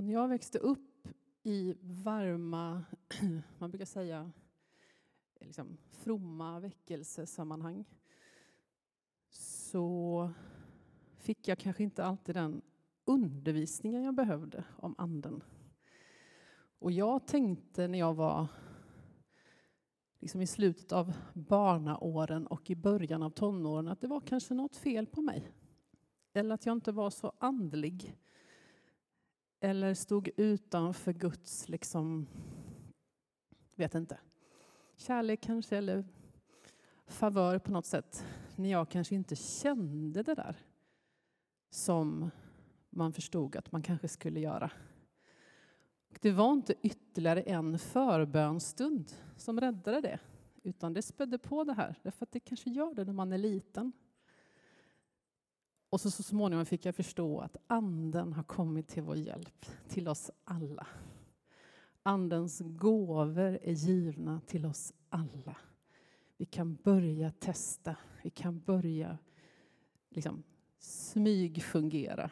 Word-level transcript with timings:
Och 0.00 0.04
när 0.04 0.12
jag 0.12 0.28
växte 0.28 0.58
upp 0.58 1.08
i 1.42 1.74
varma, 1.80 2.84
man 3.58 3.70
brukar 3.70 3.84
säga 3.84 4.32
liksom, 5.40 5.78
fromma 5.90 6.60
väckelsesammanhang 6.60 7.84
så 9.30 10.30
fick 11.18 11.48
jag 11.48 11.58
kanske 11.58 11.82
inte 11.82 12.04
alltid 12.04 12.34
den 12.34 12.62
undervisningen 13.04 14.02
jag 14.02 14.14
behövde 14.14 14.64
om 14.76 14.94
anden. 14.98 15.42
Och 16.78 16.92
jag 16.92 17.26
tänkte 17.26 17.88
när 17.88 17.98
jag 17.98 18.14
var 18.14 18.46
liksom 20.20 20.40
i 20.40 20.46
slutet 20.46 20.92
av 20.92 21.12
barnaåren 21.34 22.46
och 22.46 22.70
i 22.70 22.76
början 22.76 23.22
av 23.22 23.30
tonåren 23.30 23.88
att 23.88 24.00
det 24.00 24.08
var 24.08 24.20
kanske 24.20 24.54
något 24.54 24.76
fel 24.76 25.06
på 25.06 25.22
mig. 25.22 25.52
Eller 26.32 26.54
att 26.54 26.66
jag 26.66 26.72
inte 26.72 26.92
var 26.92 27.10
så 27.10 27.32
andlig. 27.38 28.16
Eller 29.60 29.94
stod 29.94 30.30
utanför 30.36 31.12
Guds, 31.12 31.68
liksom, 31.68 32.26
vet 33.74 33.94
inte, 33.94 34.18
kärlek 34.96 35.40
kanske, 35.40 35.76
eller 35.76 36.04
favör 37.06 37.58
på 37.58 37.72
något 37.72 37.86
sätt. 37.86 38.24
När 38.56 38.70
jag 38.70 38.88
kanske 38.88 39.14
inte 39.14 39.36
kände 39.36 40.22
det 40.22 40.34
där 40.34 40.56
som 41.70 42.30
man 42.90 43.12
förstod 43.12 43.56
att 43.56 43.72
man 43.72 43.82
kanske 43.82 44.08
skulle 44.08 44.40
göra. 44.40 44.70
Det 46.20 46.32
var 46.32 46.52
inte 46.52 46.74
ytterligare 46.82 47.42
en 47.42 47.78
förbönstund 47.78 49.12
som 49.36 49.60
räddade 49.60 50.00
det, 50.00 50.18
utan 50.62 50.92
det 50.92 51.02
spädde 51.02 51.38
på 51.38 51.64
det 51.64 51.72
här, 51.72 51.94
därför 52.02 52.26
att 52.26 52.32
det 52.32 52.40
kanske 52.40 52.70
gör 52.70 52.94
det 52.94 53.04
när 53.04 53.12
man 53.12 53.32
är 53.32 53.38
liten. 53.38 53.92
Och 55.90 56.00
så, 56.00 56.10
så 56.10 56.22
småningom 56.22 56.66
fick 56.66 56.86
jag 56.86 56.94
förstå 56.94 57.40
att 57.40 57.56
Anden 57.66 58.32
har 58.32 58.42
kommit 58.42 58.88
till 58.88 59.02
vår 59.02 59.16
hjälp, 59.16 59.66
till 59.88 60.08
oss 60.08 60.30
alla. 60.44 60.86
Andens 62.02 62.60
gåvor 62.64 63.58
är 63.62 63.72
givna 63.72 64.40
till 64.40 64.66
oss 64.66 64.92
alla. 65.08 65.56
Vi 66.36 66.44
kan 66.44 66.74
börja 66.74 67.30
testa, 67.30 67.96
vi 68.22 68.30
kan 68.30 68.60
börja 68.60 69.18
liksom, 70.08 70.42
smygfungera. 70.78 72.30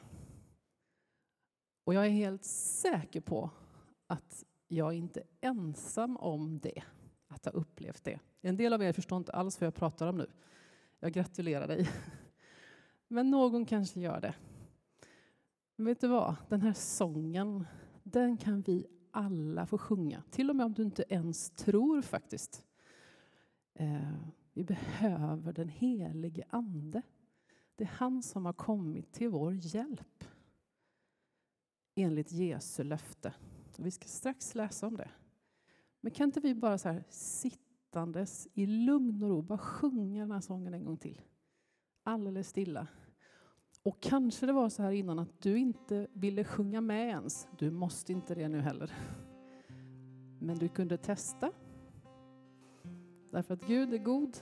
Och 1.85 1.95
jag 1.95 2.07
är 2.07 2.11
helt 2.11 2.45
säker 2.45 3.21
på 3.21 3.51
att 4.07 4.45
jag 4.69 4.95
inte 4.95 5.21
är 5.21 5.27
ensam 5.41 6.17
om 6.17 6.59
det, 6.59 6.83
att 7.27 7.45
ha 7.45 7.53
upplevt 7.53 8.05
det. 8.05 8.21
En 8.41 8.57
del 8.57 8.73
av 8.73 8.83
er 8.83 8.93
förstår 8.93 9.19
inte 9.19 9.33
alls 9.33 9.61
vad 9.61 9.67
jag 9.67 9.75
pratar 9.75 10.07
om 10.07 10.17
nu. 10.17 10.31
Jag 11.01 11.13
gratulerar 11.13 11.69
dig. 11.69 11.89
Men 13.09 13.31
någon 13.31 13.67
kanske 13.67 14.01
gör 14.01 14.21
det. 14.21 14.35
Men 15.77 15.87
vet 15.87 16.01
du 16.01 16.09
vad? 16.09 16.37
Den 16.49 16.63
här 16.63 16.73
sången, 16.73 17.67
den 18.03 18.37
kan 18.37 18.61
vi 18.63 18.87
alla 19.11 19.67
få 19.67 19.79
sjunga. 19.79 20.23
Till 20.31 20.51
och 20.51 20.57
med 20.57 20.67
om 20.67 20.75
du 20.75 20.83
inte 20.83 21.05
ens 21.09 21.51
tror 21.51 22.03
faktiskt. 22.03 22.67
Eh, 23.75 24.13
vi 24.53 24.65
behöver 24.65 25.53
den 25.53 25.69
helige 25.69 26.45
Ande. 26.51 27.03
Det 27.77 27.85
är 27.85 27.89
han 27.89 28.23
som 28.23 28.47
har 28.47 28.53
kommit 28.53 29.13
till 29.13 29.29
vår 29.29 29.55
hjälp. 29.55 30.25
Enligt 31.95 32.33
Jesu 32.33 32.85
löfte. 32.85 33.35
Vi 33.77 33.91
ska 33.91 34.09
strax 34.09 34.55
läsa 34.55 34.87
om 34.87 34.97
det. 34.97 35.11
Men 36.01 36.13
kan 36.13 36.29
inte 36.29 36.41
vi 36.41 36.55
bara 36.55 36.79
så 36.79 36.89
här 36.89 37.05
sittandes 37.09 38.49
i 38.55 38.67
lugn 38.67 39.23
och 39.23 39.29
ro 39.29 39.43
bara 39.43 39.59
sjunga 39.59 40.21
den 40.23 40.31
här 40.31 40.41
sången 40.41 40.75
en 40.75 40.85
gång 40.85 40.97
till? 40.97 41.21
Alldeles 42.09 42.49
stilla. 42.49 42.87
Och 43.83 44.01
kanske 44.01 44.47
det 44.47 44.53
var 44.53 44.69
så 44.69 44.83
här 44.83 44.93
innan 44.93 45.19
att 45.19 45.43
du 45.43 45.59
inte 45.59 46.07
ville 46.13 46.45
sjunga 46.45 46.81
med 46.81 47.09
ens. 47.09 47.49
Du 47.59 47.71
måste 47.71 48.13
inte 48.13 48.35
det 48.35 48.49
nu 48.49 48.61
heller. 48.61 48.93
Men 50.39 50.59
du 50.59 50.69
kunde 50.69 50.97
testa. 50.97 51.53
Därför 53.31 53.55
att 53.55 53.67
Gud 53.67 53.95
är 53.95 53.99
god 53.99 54.37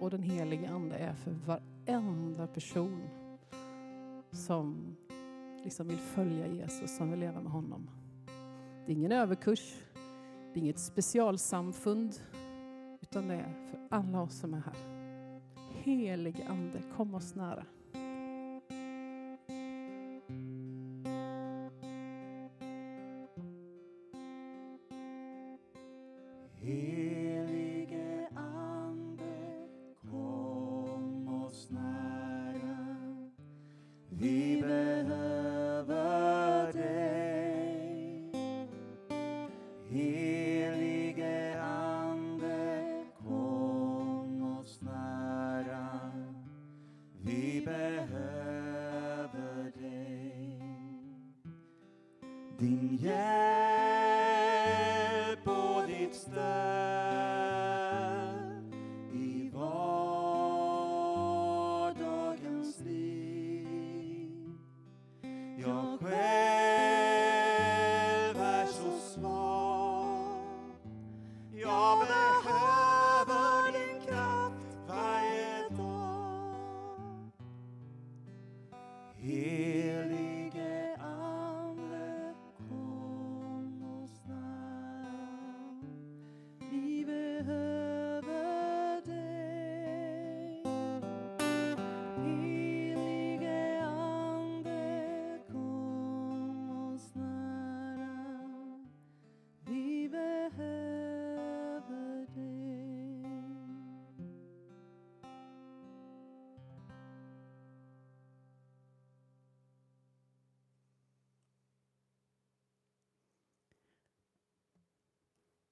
och 0.00 0.10
den 0.10 0.22
helige 0.22 0.70
Ande 0.70 0.96
är 0.96 1.14
för 1.14 1.30
varenda 1.30 2.46
person 2.46 3.02
som 4.30 4.96
liksom 5.64 5.88
vill 5.88 5.98
följa 5.98 6.46
Jesus, 6.46 6.96
som 6.96 7.10
vill 7.10 7.20
leva 7.20 7.40
med 7.40 7.52
honom. 7.52 7.90
Det 8.86 8.92
är 8.92 8.96
ingen 8.96 9.12
överkurs, 9.12 9.74
det 10.52 10.60
är 10.60 10.62
inget 10.62 10.80
specialsamfund, 10.80 12.14
utan 13.00 13.28
det 13.28 13.34
är 13.34 13.68
för 13.70 13.88
alla 13.90 14.22
oss 14.22 14.38
som 14.38 14.54
är 14.54 14.60
här. 14.60 14.95
Helig 15.86 16.44
Ande, 16.48 16.82
kom 16.96 17.14
oss 17.14 17.34
nära. 17.34 17.64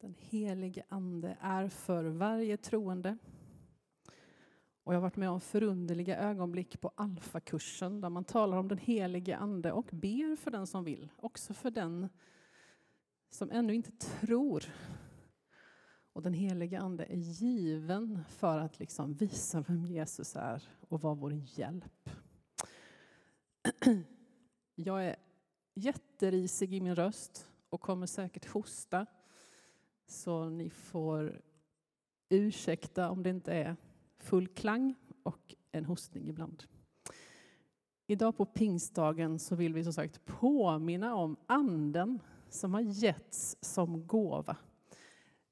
Den 0.05 0.15
helige 0.19 0.85
Ande 0.89 1.37
är 1.41 1.69
för 1.69 2.05
varje 2.05 2.57
troende. 2.57 3.19
Och 4.83 4.95
jag 4.95 4.97
har 4.97 5.03
varit 5.03 5.17
med 5.17 5.31
om 5.31 5.41
förunderliga 5.41 6.19
ögonblick 6.19 6.81
på 6.81 6.93
Alfakursen 6.95 8.01
där 8.01 8.09
man 8.09 8.25
talar 8.25 8.57
om 8.57 8.69
den 8.69 8.79
helige 8.79 9.37
Ande 9.37 9.73
och 9.73 9.89
ber 9.93 10.37
för 10.37 10.51
den 10.51 10.67
som 10.67 10.85
vill, 10.85 11.13
också 11.17 11.55
för 11.55 11.71
den 11.71 12.09
som 13.31 13.51
ännu 13.51 13.75
inte 13.75 13.91
tror. 13.91 14.65
Och 16.13 16.23
den 16.23 16.35
helige 16.35 16.81
Ande 16.81 17.05
är 17.05 17.17
given 17.17 18.25
för 18.29 18.59
att 18.59 18.79
liksom 18.79 19.15
visa 19.15 19.61
vem 19.61 19.85
Jesus 19.85 20.37
är 20.37 20.69
och 20.89 21.03
vara 21.03 21.15
vår 21.15 21.33
hjälp. 21.33 22.11
Jag 24.75 25.05
är 25.05 25.17
jätterisig 25.75 26.75
i 26.75 26.81
min 26.81 26.97
röst 26.97 27.49
och 27.69 27.81
kommer 27.81 28.07
säkert 28.07 28.47
hosta. 28.47 29.07
Så 30.07 30.49
ni 30.49 30.71
får 30.71 31.41
ursäkta 32.29 33.11
om 33.11 33.23
det 33.23 33.31
inte 33.31 33.53
är 33.53 33.77
full 34.19 34.49
klang 34.49 34.95
och 35.23 35.55
en 35.73 35.85
hostning 35.85 36.29
ibland. 36.29 36.65
Idag 38.07 38.37
på 38.37 38.45
pingstdagen 38.45 39.39
så 39.39 39.55
vill 39.55 39.75
vi 39.75 39.85
som 39.85 39.93
sagt 39.93 40.25
påminna 40.25 41.15
om 41.15 41.37
anden 41.47 42.21
som 42.49 42.75
har 42.75 42.81
getts 42.81 43.57
som 43.61 44.07
gåva. 44.07 44.57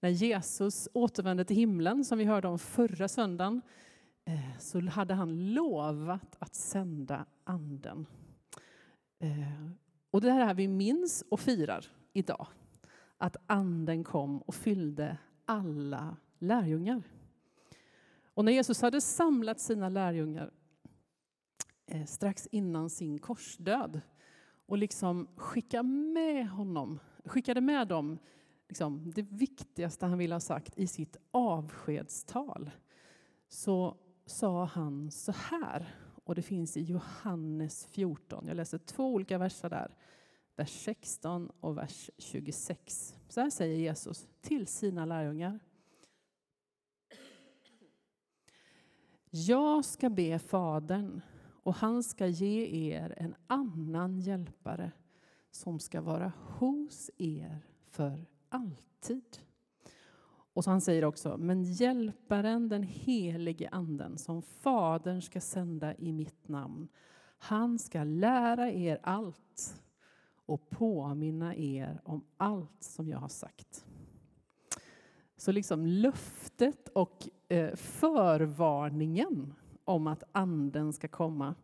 När 0.01 0.09
Jesus 0.09 0.89
återvände 0.93 1.45
till 1.45 1.57
himlen, 1.57 2.05
som 2.05 2.19
vi 2.19 2.25
hörde 2.25 2.49
om 2.49 2.59
förra 2.59 3.09
söndagen, 3.09 3.63
eh, 4.25 4.59
så 4.59 4.81
hade 4.81 5.15
han 5.15 5.53
lovat 5.55 6.37
att 6.39 6.55
sända 6.55 7.27
anden. 7.45 8.07
Eh, 9.19 10.21
det 10.21 10.29
är 10.29 10.39
det 10.39 10.45
här 10.45 10.55
vi 10.55 10.69
minns 10.69 11.25
och 11.29 11.41
firar 11.41 11.87
idag. 12.13 12.47
Att 13.23 13.37
anden 13.47 14.05
kom 14.05 14.39
och 14.39 14.55
fyllde 14.55 15.19
alla 15.45 16.17
lärjungar. 16.39 17.03
Och 18.35 18.45
när 18.45 18.53
Jesus 18.53 18.83
hade 18.83 19.01
samlat 19.01 19.61
sina 19.61 19.89
lärjungar 19.89 20.51
eh, 21.87 22.05
strax 22.05 22.47
innan 22.47 22.91
sin 22.91 23.19
korsdöd 23.19 24.01
och 24.67 24.79
liksom 24.79 25.29
skicka 25.37 25.83
med 25.83 26.49
honom, 26.49 26.99
skickade 27.25 27.61
med 27.61 27.89
dem 27.89 28.19
liksom, 28.69 29.11
det 29.11 29.23
viktigaste 29.23 30.07
han 30.07 30.19
ville 30.19 30.35
ha 30.35 30.41
sagt 30.41 30.79
i 30.79 30.87
sitt 30.87 31.17
avskedstal 31.31 32.71
så 33.49 33.97
sa 34.27 34.65
han 34.65 35.11
så 35.11 35.33
här, 35.33 35.95
och 36.25 36.35
det 36.35 36.43
finns 36.43 36.77
i 36.77 36.83
Johannes 36.83 37.87
14. 37.87 38.45
Jag 38.47 38.57
läser 38.57 38.79
två 38.79 39.15
olika 39.15 39.39
verser 39.39 39.71
där, 39.71 39.97
vers 40.57 40.85
16 40.85 41.51
och 41.61 41.79
vers 41.79 42.11
26. 42.19 43.15
Så 43.29 43.41
här 43.41 43.51
säger 43.51 43.77
Jesus 43.77 44.27
till 44.41 44.67
sina 44.67 45.05
lärjungar. 45.05 45.61
Jag 49.31 49.85
ska 49.85 50.11
be 50.11 50.39
Fadern 50.39 51.21
och 51.63 51.75
han 51.75 52.03
ska 52.03 52.27
ge 52.27 52.93
er 52.93 53.15
en 53.17 53.35
annan 53.47 54.19
hjälpare 54.19 54.93
som 55.51 55.79
ska 55.79 56.01
vara 56.01 56.33
hos 56.59 57.11
er 57.19 57.67
för 57.91 58.27
alltid. 58.49 59.39
Och 60.55 60.65
så 60.65 60.71
han 60.71 60.81
säger 60.81 61.05
också, 61.05 61.37
men 61.39 61.63
hjälparen, 61.63 62.69
den 62.69 62.83
helige 62.83 63.69
anden, 63.69 64.19
som 64.19 64.43
Fadern 64.43 65.23
ska 65.23 65.41
sända 65.41 65.95
i 65.95 66.13
mitt 66.13 66.49
namn, 66.49 66.89
han 67.39 67.79
ska 67.79 68.05
lära 68.05 68.71
er 68.71 69.01
allt 69.03 69.82
och 70.53 70.71
påminna 70.71 71.57
er 71.57 72.01
om 72.05 72.25
allt 72.37 72.83
som 72.83 73.09
jag 73.09 73.19
har 73.19 73.29
sagt. 73.29 73.85
Så 75.37 75.53
liksom 75.53 75.87
löftet 75.87 76.89
och 76.89 77.29
eh, 77.49 77.75
förvarningen 77.75 79.55
om 79.85 80.07
att 80.07 80.23
anden 80.33 80.93
ska 80.93 81.09
komma, 81.09 81.55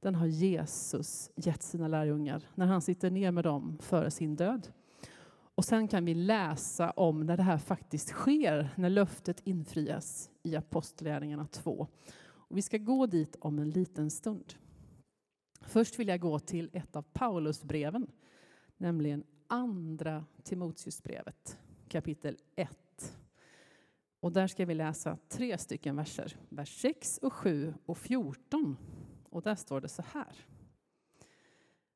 den 0.00 0.14
har 0.14 0.26
Jesus 0.26 1.30
gett 1.36 1.62
sina 1.62 1.88
lärjungar 1.88 2.42
när 2.54 2.66
han 2.66 2.82
sitter 2.82 3.10
ner 3.10 3.30
med 3.30 3.44
dem 3.44 3.78
före 3.80 4.10
sin 4.10 4.36
död. 4.36 4.68
Och 5.54 5.64
sen 5.64 5.88
kan 5.88 6.04
vi 6.04 6.14
läsa 6.14 6.90
om 6.90 7.26
när 7.26 7.36
det 7.36 7.42
här 7.42 7.58
faktiskt 7.58 8.08
sker, 8.08 8.68
när 8.76 8.90
löftet 8.90 9.40
infrias 9.44 10.30
i 10.42 10.56
Apostlagärningarna 10.56 11.46
2. 11.46 11.86
Och 12.24 12.56
vi 12.56 12.62
ska 12.62 12.78
gå 12.78 13.06
dit 13.06 13.36
om 13.40 13.58
en 13.58 13.70
liten 13.70 14.10
stund. 14.10 14.54
Först 15.66 15.98
vill 15.98 16.08
jag 16.08 16.20
gå 16.20 16.38
till 16.38 16.70
ett 16.72 16.96
av 16.96 17.02
Paulusbreven, 17.02 18.06
nämligen 18.82 19.24
Andra 19.46 20.24
Timoteusbrevet, 20.42 21.58
kapitel 21.88 22.36
1. 22.56 23.18
Och 24.20 24.32
där 24.32 24.46
ska 24.46 24.66
vi 24.66 24.74
läsa 24.74 25.18
tre 25.28 25.58
stycken 25.58 25.96
verser, 25.96 26.36
vers 26.48 26.80
6 26.80 27.18
och 27.18 27.32
7 27.32 27.74
och 27.86 27.98
14. 27.98 28.76
Och 29.30 29.42
där 29.42 29.54
står 29.54 29.80
det 29.80 29.88
så 29.88 30.02
här. 30.02 30.36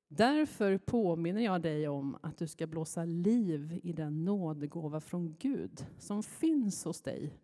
Därför 0.09 0.79
påminner 0.79 1.41
jag 1.41 1.62
dig 1.62 1.88
om 1.88 2.17
att 2.23 2.38
du 2.38 2.47
ska 2.47 2.67
blåsa 2.67 3.05
liv 3.05 3.81
i 3.83 3.93
den 3.93 4.25
nådegåva 4.25 5.00
från 5.00 5.37
Gud 5.38 5.87
som 5.99 6.23
finns 6.23 6.85
hos 6.85 7.03
dig 7.03 7.38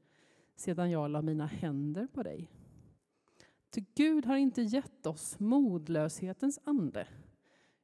sedan 0.56 0.90
jag 0.90 1.10
la 1.10 1.22
mina 1.22 1.46
händer 1.46 2.06
på 2.06 2.22
dig. 2.22 2.50
Ty 3.70 3.84
Gud 3.94 4.26
har 4.26 4.36
inte 4.36 4.62
gett 4.62 5.06
oss 5.06 5.40
modlöshetens 5.40 6.58
ande 6.64 7.06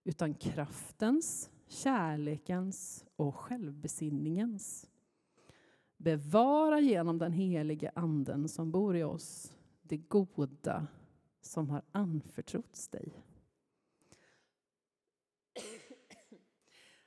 utan 0.08 0.34
kraftens, 0.34 1.50
kärlekens 1.66 3.04
och 3.16 3.36
självbesinningens. 3.36 4.90
Bevara 5.96 6.80
genom 6.80 7.18
den 7.18 7.32
helige 7.32 7.90
anden 7.94 8.48
som 8.48 8.70
bor 8.70 8.96
i 8.96 9.04
oss 9.04 9.52
det 9.82 9.96
goda 9.96 10.86
som 11.40 11.70
har 11.70 11.82
anförtrotts 11.92 12.88
dig. 12.88 13.24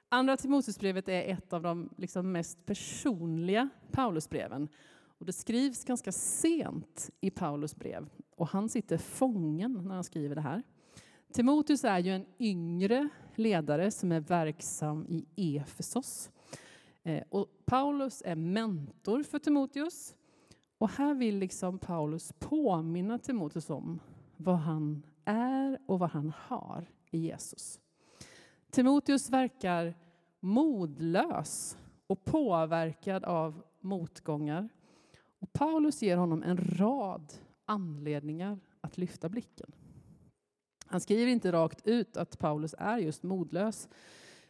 Andra 0.10 0.38
Timoteusbrevet 0.38 1.10
är 1.10 1.22
ett 1.22 1.54
av 1.54 1.62
de 1.62 1.90
liksom 1.98 2.32
mest 2.32 2.66
personliga 2.66 3.70
Paulusbreven. 3.92 4.70
Och 5.18 5.26
det 5.26 5.34
skrivs 5.34 5.86
ganska 5.86 6.12
sent 6.12 7.10
i 7.22 7.30
Paulus 7.30 7.76
brev 7.76 8.10
och 8.36 8.48
han 8.48 8.70
sitter 8.70 8.98
fången 8.98 9.82
när 9.84 9.96
han 9.96 10.04
skriver 10.04 10.36
det 10.36 10.42
här. 10.42 10.64
Timoteus 11.32 11.84
är 11.84 12.00
ju 12.00 12.12
en 12.12 12.26
yngre 12.40 13.10
ledare 13.36 13.92
som 13.92 14.12
är 14.12 14.20
verksam 14.20 15.06
i 15.36 15.58
Efesos. 15.58 16.32
Eh, 17.04 17.24
och 17.30 17.48
Paulus 17.66 18.22
är 18.26 18.36
mentor 18.36 19.24
för 19.24 19.40
Timoteus. 19.40 20.16
Och 20.78 20.90
här 20.90 21.14
vill 21.14 21.38
liksom 21.38 21.80
Paulus 21.80 22.34
påminna 22.40 23.18
Timoteus 23.18 23.70
om 23.70 24.00
vad 24.38 24.58
han 24.58 25.04
är 25.26 25.80
och 25.88 26.00
vad 26.00 26.10
han 26.10 26.34
har 26.38 26.86
i 27.12 27.18
Jesus. 27.18 27.80
Timoteus 28.72 29.30
verkar 29.30 29.94
modlös 30.40 31.78
och 32.08 32.26
påverkad 32.26 33.24
av 33.24 33.64
motgångar. 33.80 34.70
Och 35.40 35.54
Paulus 35.54 36.02
ger 36.02 36.18
honom 36.18 36.44
en 36.44 36.58
rad 36.58 37.34
anledningar 37.66 38.60
att 38.82 38.98
lyfta 38.98 39.30
blicken. 39.30 39.72
Han 40.92 41.02
skriver 41.02 41.32
inte 41.32 41.52
rakt 41.52 41.88
ut 41.88 42.18
att 42.18 42.40
Paulus 42.40 42.76
är 42.78 42.98
just 42.98 43.24
modlös 43.24 43.90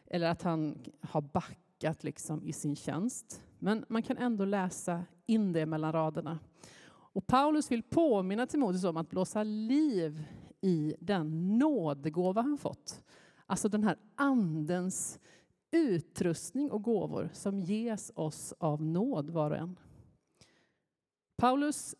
eller 0.06 0.30
att 0.30 0.42
han 0.42 0.78
har 1.00 1.20
backat 1.20 2.04
liksom 2.04 2.42
i 2.42 2.52
sin 2.52 2.76
tjänst. 2.76 3.42
Men 3.58 3.84
man 3.88 4.02
kan 4.02 4.16
ändå 4.16 4.44
läsa 4.44 5.04
in 5.26 5.52
det 5.52 5.66
mellan 5.66 5.92
raderna. 5.92 6.38
Och 6.88 7.26
Paulus 7.26 7.70
vill 7.70 7.82
påminna 7.82 8.46
Timoteus 8.46 8.84
om 8.84 8.96
att 8.96 9.10
blåsa 9.10 9.42
liv 9.42 10.24
i 10.60 10.94
den 11.00 11.58
nådegåva 11.58 12.42
han 12.42 12.58
fått. 12.58 13.04
Alltså 13.46 13.68
den 13.68 13.84
här 13.84 13.96
andens 14.14 15.18
utrustning 15.70 16.70
och 16.70 16.82
gåvor 16.82 17.30
som 17.32 17.60
ges 17.60 18.12
oss 18.14 18.54
av 18.58 18.82
nåd 18.82 19.30
var 19.30 19.50
och 19.50 19.56
en. 19.56 19.78
Paulus 21.36 21.94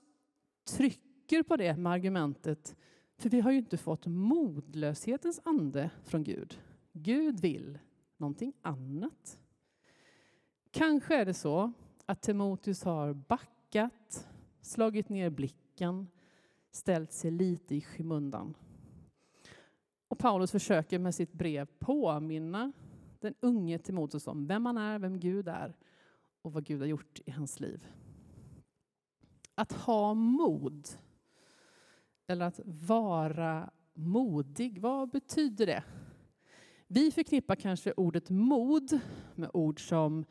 trycker 0.71 1.43
på 1.43 1.57
det 1.57 1.77
med 1.77 1.93
argumentet, 1.93 2.77
för 3.23 3.31
vi 3.31 3.41
har 3.41 3.51
ju 3.51 3.59
inte 3.59 3.77
fått 3.77 4.07
modlöshetens 4.07 5.41
ande 5.45 5.91
från 6.05 6.25
Gud. 6.25 6.61
Gud 6.93 7.41
vill 7.41 7.79
någonting 8.17 8.53
annat. 8.63 9.39
Kanske 10.71 11.17
är 11.17 11.25
det 11.25 11.35
så 11.35 11.73
att 12.07 12.23
Timoteus 12.23 12.85
har 12.85 13.13
backat, 13.13 14.29
slagit 14.61 15.09
ner 15.09 15.31
blicken, 15.31 16.09
ställt 16.71 17.13
sig 17.13 17.31
lite 17.31 17.75
i 17.75 17.81
skymundan. 17.81 18.55
Och 20.09 20.19
Paulus 20.19 20.51
försöker 20.51 20.99
med 20.99 21.15
sitt 21.15 21.33
brev 21.33 21.69
påminna 21.79 22.73
den 23.21 23.35
unge 23.41 23.79
Timoteus 23.79 24.27
om 24.27 24.47
vem 24.47 24.67
han 24.67 24.79
är, 24.79 24.99
vem 24.99 25.21
Gud 25.21 25.49
är 25.49 25.77
och 26.43 26.53
vad 26.53 26.65
Gud 26.65 26.81
har 26.81 26.87
gjort 26.87 27.21
i 27.25 27.31
hans 27.31 27.61
liv. 27.61 27.87
Att 29.55 29.73
ha 29.73 30.15
mod, 30.15 30.89
eller 32.27 32.47
att 32.47 32.61
vara 32.65 33.71
modig, 33.95 34.81
vad 34.81 35.11
betyder 35.11 35.67
det? 35.67 35.85
Vi 36.87 37.11
förknippar 37.11 37.55
kanske 37.55 37.93
ordet 37.93 38.31
mod 38.31 39.01
med 39.35 39.51
ord 39.53 39.89
som 39.89 40.25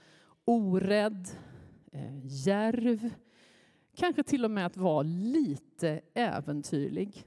orädd, 0.45 1.27
djärv 1.91 2.23
järv, 2.23 3.09
kanske 3.95 4.23
till 4.23 4.45
och 4.45 4.51
med 4.51 4.65
att 4.65 4.77
vara 4.77 5.03
lite 5.03 6.01
äventyrlig. 6.13 7.25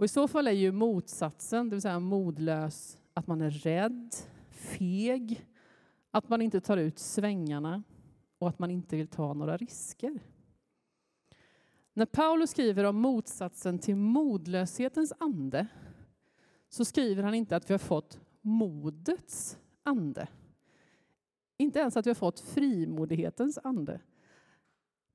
Och 0.00 0.04
I 0.04 0.08
så 0.08 0.28
fall 0.28 0.48
är 0.48 0.52
ju 0.52 0.72
motsatsen, 0.72 1.68
det 1.68 1.76
vill 1.76 1.82
säga 1.82 2.00
modlös, 2.00 2.98
att 3.14 3.26
man 3.26 3.40
är 3.40 3.50
rädd, 3.50 4.14
feg, 4.50 5.46
att 6.10 6.28
man 6.28 6.42
inte 6.42 6.60
tar 6.60 6.76
ut 6.76 6.98
svängarna 6.98 7.82
och 8.38 8.48
att 8.48 8.58
man 8.58 8.70
inte 8.70 8.96
vill 8.96 9.08
ta 9.08 9.34
några 9.34 9.56
risker. 9.56 10.20
När 11.92 12.06
Paulus 12.06 12.50
skriver 12.50 12.84
om 12.84 12.96
motsatsen 12.96 13.78
till 13.78 13.96
modlöshetens 13.96 15.12
ande 15.18 15.66
så 16.68 16.84
skriver 16.84 17.22
han 17.22 17.34
inte 17.34 17.56
att 17.56 17.70
vi 17.70 17.74
har 17.74 17.78
fått 17.78 18.20
modets 18.40 19.58
ande. 19.82 20.28
Inte 21.56 21.78
ens 21.78 21.96
att 21.96 22.06
vi 22.06 22.10
har 22.10 22.14
fått 22.14 22.40
frimodighetens 22.40 23.58
ande. 23.64 24.00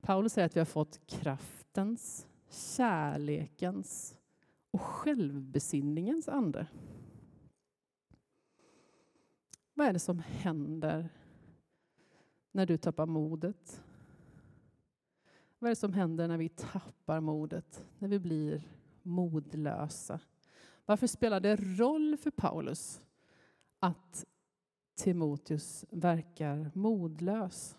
Paulus 0.00 0.32
säger 0.32 0.46
att 0.46 0.56
vi 0.56 0.60
har 0.60 0.64
fått 0.64 1.06
kraftens, 1.06 2.26
kärlekens 2.50 4.16
och 4.70 4.80
självbesinningens 4.80 6.28
ande. 6.28 6.66
Vad 9.74 9.86
är 9.86 9.92
det 9.92 9.98
som 9.98 10.18
händer 10.18 11.08
när 12.52 12.66
du 12.66 12.76
tappar 12.76 13.06
modet? 13.06 13.82
Vad 15.58 15.68
är 15.68 15.72
det 15.72 15.76
som 15.76 15.92
händer 15.92 16.28
när 16.28 16.38
vi 16.38 16.48
tappar 16.48 17.20
modet, 17.20 17.84
när 17.98 18.08
vi 18.08 18.18
blir 18.18 18.62
modlösa? 19.02 20.20
Varför 20.84 21.06
spelar 21.06 21.40
det 21.40 21.56
roll 21.56 22.16
för 22.16 22.30
Paulus 22.30 23.02
att 23.78 24.26
Timoteus 24.94 25.84
verkar 25.90 26.70
modlös. 26.74 27.76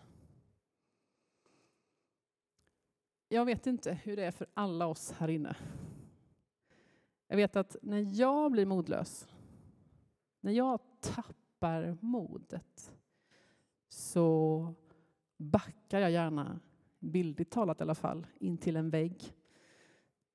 Jag 3.29 3.45
vet 3.45 3.67
inte 3.67 3.93
hur 3.93 4.15
det 4.15 4.23
är 4.23 4.31
för 4.31 4.47
alla 4.53 4.87
oss 4.87 5.11
här 5.11 5.27
inne. 5.27 5.55
Jag 7.27 7.37
vet 7.37 7.55
att 7.55 7.75
när 7.81 8.19
jag 8.19 8.51
blir 8.51 8.65
modlös, 8.65 9.27
när 10.39 10.51
jag 10.51 10.79
tappar 11.01 11.97
modet, 12.01 12.93
så 13.89 14.73
backar 15.37 15.99
jag 15.99 16.11
gärna, 16.11 16.59
bildligt 17.07 17.51
talat 17.51 17.79
i 17.79 17.83
alla 17.83 17.95
fall, 17.95 18.27
in 18.39 18.57
till 18.57 18.75
en 18.75 18.89
vägg. 18.89 19.33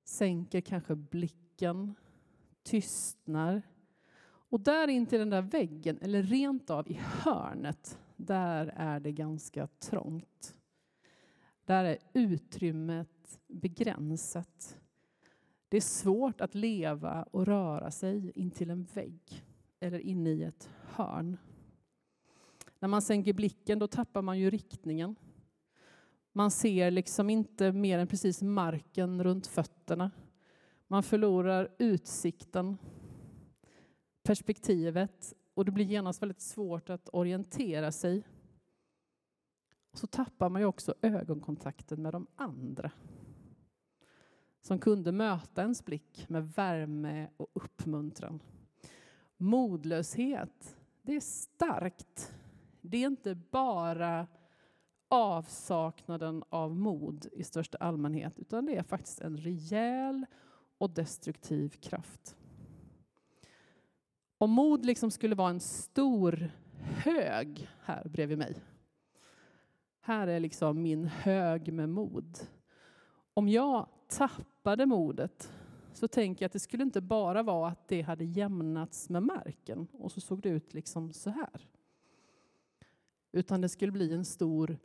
Sänker 0.05 0.61
kanske 0.61 0.95
blicken, 0.95 1.95
tystnar. 2.63 3.63
Och 4.25 4.61
där 4.61 4.89
in 4.89 5.07
till 5.07 5.19
den 5.19 5.31
där 5.31 5.43
väggen, 5.43 5.99
eller 6.01 6.23
rent 6.23 6.71
av 6.71 6.91
i 6.91 7.01
hörnet, 7.03 7.99
där 8.17 8.73
är 8.77 9.01
det 9.01 9.13
ganska 9.13 9.67
trångt. 9.67 10.55
Där 11.65 11.85
är 11.85 11.99
utrymmet 12.13 13.41
begränsat. 13.47 14.79
Det 15.69 15.77
är 15.77 15.81
svårt 15.81 16.41
att 16.41 16.55
leva 16.55 17.23
och 17.23 17.47
röra 17.47 17.91
sig 17.91 18.33
in 18.35 18.51
till 18.51 18.71
en 18.71 18.85
vägg 18.85 19.45
eller 19.81 19.99
in 19.99 20.27
i 20.27 20.43
ett 20.43 20.71
hörn. 20.83 21.37
När 22.79 22.89
man 22.89 23.03
sänker 23.03 23.33
blicken 23.33 23.79
då 23.79 23.87
tappar 23.87 24.23
man 24.23 24.39
ju 24.39 24.51
riktningen. 24.51 25.17
Man 26.33 26.51
ser 26.51 26.91
liksom 26.91 27.31
inte 27.31 27.73
mer 27.73 27.99
än 27.99 28.07
precis 28.07 28.43
marken 28.43 29.25
runt 29.25 29.47
fötterna. 29.47 30.11
Man 30.87 31.03
förlorar 31.03 31.75
utsikten, 31.79 32.77
perspektivet 34.23 35.35
och 35.55 35.65
det 35.65 35.73
blir 35.73 35.85
genast 35.85 36.23
väldigt 36.23 36.41
svårt 36.41 36.91
att 36.91 37.09
orientera 37.13 37.93
sig. 37.93 38.23
Och 39.93 39.99
så 39.99 40.07
tappar 40.07 40.49
man 40.49 40.63
ju 40.63 40.67
också 40.67 40.95
ögonkontakten 41.03 42.03
med 42.03 42.13
de 42.13 42.27
andra 42.37 42.91
som 44.63 44.79
kunde 44.79 45.13
möta 45.13 45.63
ens 45.63 45.85
blick 45.85 46.29
med 46.29 46.53
värme 46.53 47.29
och 47.37 47.49
uppmuntran. 47.53 48.43
Modlöshet, 49.37 50.77
det 51.03 51.17
är 51.17 51.21
starkt. 51.21 52.35
Det 52.81 52.97
är 52.97 53.07
inte 53.07 53.35
bara 53.35 54.27
avsaknaden 55.13 56.45
av 56.49 56.77
mod 56.77 57.27
i 57.33 57.45
största 57.45 57.79
allmänhet, 57.79 58.39
utan 58.39 58.67
det 58.67 58.77
är 58.77 58.83
faktiskt 58.83 59.21
en 59.21 59.37
rejäl 59.37 60.27
och 60.79 60.91
destruktiv 60.91 61.69
kraft. 61.69 62.37
Om 64.39 64.51
mod 64.51 64.87
liksom 64.87 65.11
skulle 65.11 65.35
vara 65.35 65.51
en 65.51 65.61
stor 65.61 66.51
hög 66.81 67.69
här 67.81 68.09
bredvid 68.09 68.39
mig. 68.39 68.63
Här 70.01 70.27
är 70.27 70.41
liksom 70.41 70.83
min 70.83 71.05
hög 71.05 71.73
med 71.73 71.89
mod. 71.89 72.39
Om 73.35 73.49
jag 73.49 73.89
tappade 74.09 74.87
modet 74.87 75.53
så 75.93 76.09
tänker 76.09 76.45
jag 76.45 76.47
att 76.47 76.53
det 76.53 76.59
skulle 76.59 76.83
inte 76.83 77.01
bara 77.01 77.43
vara 77.43 77.69
att 77.69 77.89
det 77.89 78.03
hade 78.03 78.25
jämnats 78.25 79.09
med 79.09 79.23
marken 79.23 79.89
och 79.93 80.13
så 80.13 80.21
såg 80.21 80.41
det 80.41 80.49
ut 80.49 80.75
liksom 80.75 81.13
så 81.13 81.31
här. 81.31 81.69
Utan 83.33 83.61
det 83.61 83.69
skulle 83.69 83.93
bli 83.93 84.15
en 84.15 84.25
stor 84.25 84.79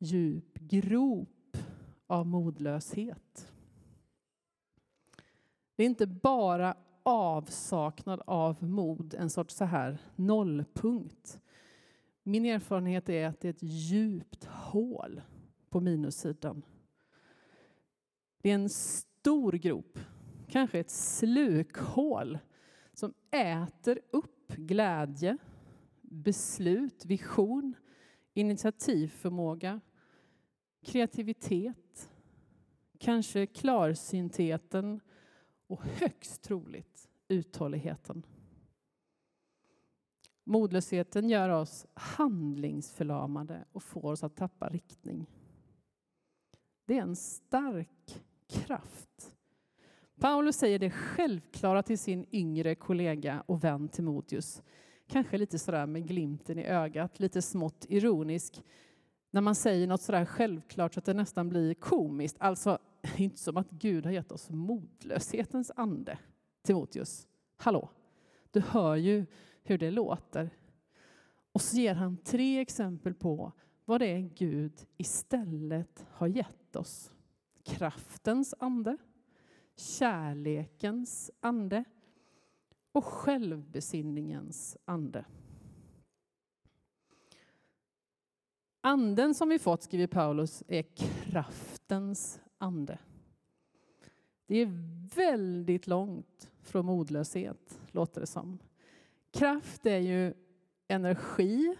djup 0.00 0.58
grop 0.58 1.56
av 2.06 2.26
modlöshet. 2.26 3.52
Det 5.76 5.82
är 5.82 5.86
inte 5.86 6.06
bara 6.06 6.76
avsaknad 7.02 8.22
av 8.26 8.64
mod, 8.64 9.14
en 9.14 9.30
sorts 9.30 9.54
så 9.54 9.64
här 9.64 9.98
nollpunkt. 10.16 11.40
Min 12.22 12.46
erfarenhet 12.46 13.08
är 13.08 13.26
att 13.26 13.40
det 13.40 13.48
är 13.48 13.50
ett 13.50 13.62
djupt 13.62 14.44
hål 14.44 15.20
på 15.70 15.80
minussidan. 15.80 16.62
Det 18.42 18.50
är 18.50 18.54
en 18.54 18.68
stor 18.68 19.52
grop, 19.52 19.98
kanske 20.48 20.78
ett 20.78 20.90
slukhål 20.90 22.38
som 22.92 23.14
äter 23.30 24.00
upp 24.10 24.52
glädje, 24.52 25.38
beslut, 26.00 27.04
vision, 27.04 27.74
initiativförmåga, 28.34 29.80
kreativitet, 30.82 32.10
kanske 32.98 33.46
klarsyntheten 33.46 35.00
och 35.66 35.82
högst 35.82 36.42
troligt 36.42 37.08
uthålligheten. 37.28 38.26
Modlösheten 40.44 41.28
gör 41.28 41.48
oss 41.48 41.86
handlingsförlamade 41.94 43.64
och 43.72 43.82
får 43.82 44.12
oss 44.12 44.24
att 44.24 44.36
tappa 44.36 44.68
riktning. 44.68 45.26
Det 46.84 46.98
är 46.98 47.02
en 47.02 47.16
stark 47.16 48.24
kraft. 48.48 49.36
Paulus 50.20 50.56
säger 50.56 50.78
det 50.78 50.90
självklara 50.90 51.82
till 51.82 51.98
sin 51.98 52.26
yngre 52.32 52.74
kollega 52.74 53.44
och 53.46 53.64
vän 53.64 53.88
Timoteus. 53.88 54.62
Kanske 55.06 55.38
lite 55.38 55.58
sådär 55.58 55.86
med 55.86 56.08
glimten 56.08 56.58
i 56.58 56.64
ögat, 56.64 57.20
lite 57.20 57.42
smått 57.42 57.86
ironisk. 57.88 58.62
När 59.30 59.40
man 59.40 59.54
säger 59.54 59.86
något 59.86 60.02
sådär 60.02 60.24
självklart 60.24 60.94
så 60.94 61.00
att 61.00 61.04
det 61.04 61.14
nästan 61.14 61.48
blir 61.48 61.74
komiskt. 61.74 62.36
Alltså, 62.40 62.78
inte 63.16 63.38
som 63.38 63.56
att 63.56 63.70
Gud 63.70 64.04
har 64.04 64.12
gett 64.12 64.32
oss 64.32 64.50
modlöshetens 64.50 65.72
ande, 65.76 66.18
Timoteus. 66.62 67.28
Hallå, 67.56 67.90
du 68.50 68.60
hör 68.60 68.96
ju 68.96 69.26
hur 69.62 69.78
det 69.78 69.90
låter. 69.90 70.50
Och 71.52 71.62
så 71.62 71.76
ger 71.76 71.94
han 71.94 72.16
tre 72.16 72.60
exempel 72.60 73.14
på 73.14 73.52
vad 73.84 74.00
det 74.00 74.06
är 74.06 74.30
Gud 74.36 74.86
istället 74.96 76.06
har 76.10 76.26
gett 76.26 76.76
oss. 76.76 77.12
Kraftens 77.64 78.54
ande, 78.58 78.96
kärlekens 79.76 81.30
ande 81.40 81.84
och 82.92 83.04
självbesinningens 83.04 84.76
ande. 84.84 85.24
Anden 88.80 89.34
som 89.34 89.48
vi 89.48 89.58
fått, 89.58 89.82
skriver 89.82 90.06
Paulus, 90.06 90.62
är 90.68 90.82
kraftens 90.82 92.40
ande. 92.58 92.98
Det 94.46 94.56
är 94.56 94.72
väldigt 95.14 95.86
långt 95.86 96.50
från 96.62 96.86
modlöshet, 96.86 97.80
låter 97.90 98.20
det 98.20 98.26
som. 98.26 98.58
Kraft 99.30 99.86
är 99.86 99.98
ju 99.98 100.34
energi, 100.88 101.76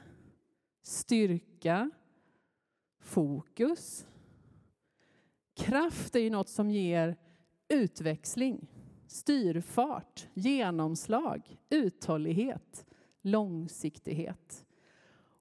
styrka, 0.83 1.91
fokus. 2.99 4.07
Kraft 5.57 6.17
är 6.17 6.21
ju 6.21 6.31
något 6.31 6.49
som 6.49 6.71
ger 6.71 7.17
utväxling, 7.69 8.67
styrfart, 9.07 10.29
genomslag, 10.35 11.57
uthållighet, 11.71 12.87
långsiktighet. 13.23 14.67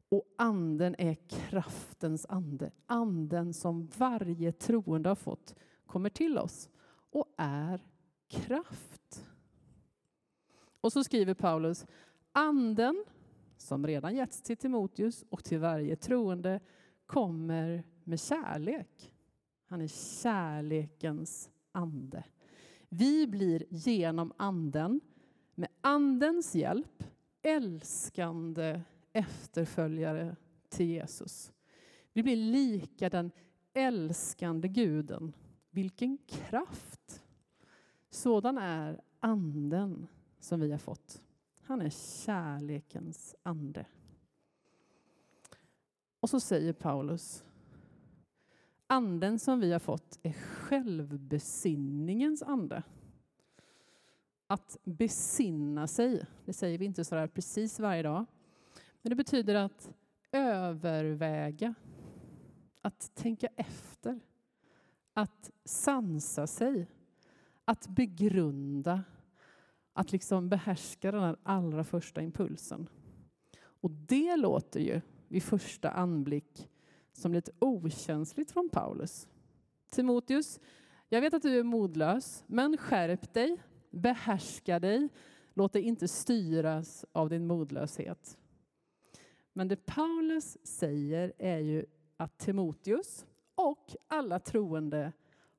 Och 0.10 0.24
anden 0.38 0.96
är 0.98 1.14
kraftens 1.14 2.26
ande. 2.30 2.72
Anden 2.86 3.54
som 3.54 3.90
varje 3.98 4.52
troende 4.52 5.10
har 5.10 5.16
fått 5.16 5.56
kommer 5.86 6.10
till 6.10 6.38
oss 6.38 6.70
och 7.12 7.34
är 7.38 7.86
kraft. 8.28 9.26
Och 10.82 10.94
så 10.94 11.04
skriver 11.04 11.34
Paulus, 11.34 11.86
anden 12.32 13.06
som 13.58 13.88
redan 13.88 14.16
getts 14.16 14.42
till 14.42 14.58
Timoteus 14.58 15.26
och 15.30 15.44
till 15.44 15.60
varje 15.60 15.96
troende 15.96 16.60
kommer 17.06 17.84
med 18.04 18.20
kärlek. 18.20 19.14
Han 19.66 19.82
är 19.82 19.88
kärlekens 20.22 21.50
ande. 21.72 22.24
Vi 22.90 23.28
blir 23.28 23.64
genom 23.70 24.34
anden, 24.38 25.02
med 25.56 25.70
andens 25.82 26.56
hjälp, 26.56 27.04
älskande 27.42 28.82
efterföljare 29.14 30.36
till 30.70 30.86
Jesus. 30.86 31.52
Vi 32.14 32.24
blir 32.24 32.36
lika 32.36 33.10
den 33.10 33.32
älskande 33.74 34.68
guden. 34.68 35.34
Vilken 35.70 36.18
kraft! 36.28 37.24
Sådan 38.10 38.58
är 38.58 39.02
anden 39.20 40.08
som 40.40 40.60
vi 40.60 40.72
har 40.72 40.80
fått. 40.80 41.22
Han 41.62 41.82
är 41.82 41.90
kärlekens 42.26 43.36
ande. 43.44 43.86
Och 46.20 46.30
så 46.30 46.40
säger 46.40 46.74
Paulus 46.74 47.44
Anden 48.92 49.40
som 49.40 49.60
vi 49.60 49.72
har 49.72 49.80
fått 49.80 50.20
är 50.24 50.34
självbesinningens 50.34 52.44
ande. 52.44 52.84
Att 54.48 54.78
besinna 54.84 55.88
sig, 55.88 56.26
det 56.46 56.54
säger 56.54 56.78
vi 56.78 56.86
inte 56.86 57.06
så 57.06 57.28
precis 57.28 57.80
varje 57.80 58.04
dag. 58.04 58.26
Men 59.02 59.10
det 59.10 59.16
betyder 59.16 59.56
att 59.56 59.92
överväga, 60.32 61.74
att 62.82 63.16
tänka 63.16 63.48
efter, 63.56 64.20
att 65.14 65.52
sansa 65.66 66.48
sig, 66.48 66.88
att 67.66 67.88
begrunda, 67.88 69.04
Att 69.94 70.12
liksom 70.12 70.50
behärska 70.50 71.12
den 71.12 71.22
här 71.22 71.38
allra 71.44 71.84
första 71.84 72.22
impulsen. 72.22 72.90
Och 73.62 73.92
det 73.92 74.36
låter 74.36 74.80
ju 74.80 75.02
vid 75.28 75.44
första 75.44 75.92
anblick 75.92 76.70
som 77.14 77.34
lite 77.34 77.52
okänsligt 77.60 78.52
från 78.52 78.70
Paulus. 78.70 79.28
Timoteus, 79.90 80.60
jag 81.10 81.22
vet 81.22 81.34
att 81.34 81.42
du 81.42 81.60
är 81.60 81.64
modlös, 81.64 82.44
men 82.48 82.78
skärp 82.78 83.34
dig, 83.34 83.58
behärska 83.90 84.80
dig, 84.80 85.10
låt 85.54 85.74
dig 85.74 85.82
inte 85.82 86.08
styras 86.08 87.06
av 87.12 87.30
din 87.30 87.48
modlöshet. 87.48 88.39
Men 89.60 89.68
det 89.68 89.86
Paulus 89.86 90.58
säger 90.64 91.34
är 91.38 91.60
ju 91.60 91.86
att 92.18 92.38
Timoteus 92.38 93.26
och 93.56 93.96
alla 94.08 94.40
troende 94.40 95.14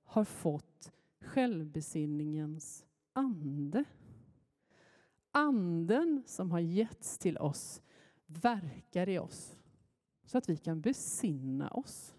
har 0.05 0.25
fått 0.25 0.93
självbesinningens 1.21 2.85
ande. 3.13 3.85
Anden 5.33 6.23
som 6.27 6.51
har 6.51 6.61
getts 6.61 7.19
till 7.19 7.39
oss 7.39 7.83
verkar 8.27 9.09
i 9.09 9.19
oss 9.19 9.59
så 10.25 10.39
att 10.39 10.49
vi 10.49 10.57
kan 10.57 10.81
besinna 10.81 11.71
oss. 11.71 12.15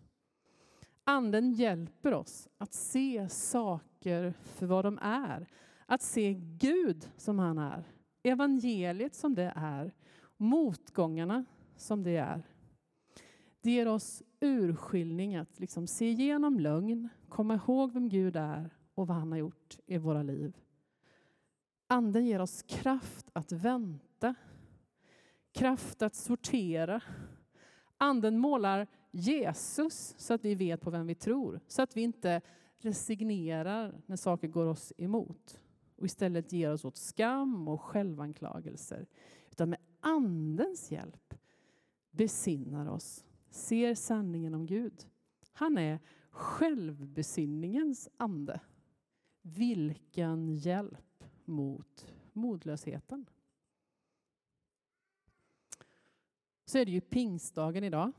Anden 1.04 1.54
hjälper 1.54 2.14
oss 2.14 2.48
att 2.58 2.74
se 2.74 3.30
saker 3.30 4.34
för 4.44 4.66
vad 4.66 4.86
de 4.86 5.00
är. 5.02 5.48
Att 5.86 6.02
se 6.02 6.34
Gud 6.40 7.12
som 7.18 7.40
han 7.40 7.58
är, 7.58 7.92
evangeliet 8.24 9.16
som 9.16 9.36
det 9.36 9.54
är, 9.56 9.94
motgångarna 10.38 11.46
som 11.82 12.04
det 12.04 12.18
är. 12.18 12.44
Det 13.62 13.72
ger 13.72 13.88
oss 13.88 14.24
urskiljning 14.40 15.36
att 15.36 15.60
liksom 15.60 15.88
se 15.88 16.10
igenom 16.10 16.60
lögn, 16.60 17.10
komma 17.30 17.56
ihåg 17.56 17.94
vem 17.94 18.10
Gud 18.10 18.36
är 18.36 18.78
och 18.94 19.08
vad 19.08 19.18
han 19.18 19.32
har 19.32 19.40
gjort 19.40 19.80
i 19.86 19.98
våra 19.98 20.24
liv. 20.24 20.58
Anden 21.88 22.26
ger 22.26 22.42
oss 22.42 22.64
kraft 22.64 23.30
att 23.34 23.52
vänta, 23.52 24.36
kraft 25.52 26.02
att 26.02 26.16
sortera. 26.16 27.02
Anden 27.98 28.38
målar 28.38 28.88
Jesus 29.12 30.16
så 30.18 30.34
att 30.34 30.46
vi 30.46 30.56
vet 30.56 30.82
på 30.82 30.90
vem 30.90 31.08
vi 31.08 31.16
tror, 31.16 31.60
så 31.68 31.82
att 31.82 31.98
vi 31.98 32.02
inte 32.02 32.42
resignerar 32.78 34.02
när 34.06 34.16
saker 34.16 34.48
går 34.48 34.66
oss 34.66 34.94
emot 34.98 35.60
och 35.96 36.06
istället 36.06 36.52
ger 36.52 36.72
oss 36.72 36.86
åt 36.86 36.98
skam 36.98 37.68
och 37.68 37.82
självanklagelser. 37.82 39.08
Utan 39.52 39.70
med 39.70 39.80
Andens 40.00 40.92
hjälp 40.92 41.34
besinnar 42.12 42.86
oss, 42.86 43.26
ser 43.50 43.96
sanningen 43.96 44.54
om 44.54 44.66
Gud. 44.66 45.08
Han 45.54 45.78
är 45.78 46.00
självbesinningens 46.30 48.10
ande. 48.18 48.60
Vilken 49.42 50.56
hjälp 50.56 51.24
mot 51.46 52.14
modlösheten. 52.34 53.26
Så 56.66 56.78
är 56.78 56.86
det 56.86 56.92
ju 56.92 57.02
pingstdagen 57.02 57.84
idag, 57.84 58.12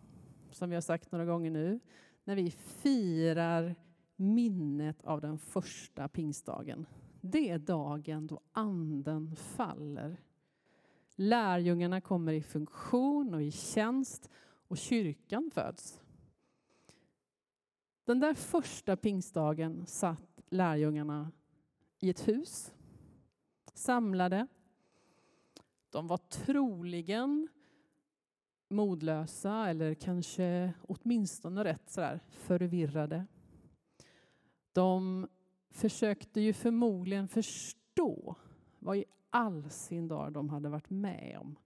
som 0.50 0.70
vi 0.70 0.76
har 0.76 0.80
sagt 0.80 1.12
några 1.12 1.24
gånger 1.24 1.50
nu, 1.50 1.80
när 2.24 2.36
vi 2.36 2.50
firar 2.50 3.74
minnet 4.16 5.04
av 5.04 5.20
den 5.20 5.38
första 5.38 6.08
pingstdagen. 6.08 6.86
Det 7.20 7.50
är 7.50 7.58
dagen 7.58 8.26
då 8.26 8.40
anden 8.52 9.36
faller. 9.36 10.20
Lärjungarna 11.16 12.00
kommer 12.00 12.32
i 12.32 12.42
funktion 12.42 13.34
och 13.34 13.42
i 13.42 13.50
tjänst 13.50 14.30
och 14.68 14.78
kyrkan 14.78 15.50
föds. 15.54 16.00
Den 18.04 18.20
där 18.20 18.34
första 18.34 18.96
pingstdagen 18.96 19.86
satt 19.86 20.42
lärjungarna 20.48 21.32
i 21.98 22.10
ett 22.10 22.28
hus, 22.28 22.72
samlade. 23.74 24.46
De 25.90 26.06
var 26.06 26.18
troligen 26.18 27.48
modlösa 28.68 29.68
eller 29.68 29.94
kanske 29.94 30.72
åtminstone 30.82 31.64
rätt 31.64 31.90
sådär 31.90 32.20
förvirrade. 32.30 33.26
De 34.72 35.28
försökte 35.70 36.40
ju 36.40 36.52
förmodligen 36.52 37.28
förstå 37.28 38.36
vad 38.78 38.96
i 38.96 39.04
all 39.32 39.70
sin 39.70 40.08
dag 40.08 40.32
de 40.32 40.48
hade 40.48 40.68
varit 40.68 40.90
med 40.90 41.38
om. 41.40 41.58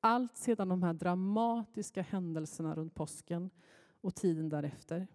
Allt 0.00 0.36
sedan 0.36 0.68
de 0.68 0.82
här 0.82 0.92
dramatiska 0.92 2.02
händelserna 2.02 2.74
runt 2.74 2.94
påsken 2.94 3.50
och 4.00 4.14
tiden 4.14 4.48
därefter. 4.48 5.06